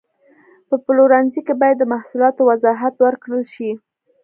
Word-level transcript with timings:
په 0.67 0.75
پلورنځي 0.85 1.41
کې 1.47 1.53
باید 1.61 1.77
د 1.79 1.83
محصولاتو 1.93 2.41
وضاحت 2.49 2.93
ورکړل 2.99 3.43
شي. 3.53 3.71